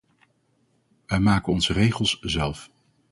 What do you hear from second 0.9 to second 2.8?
Wij maken onze regels zelf.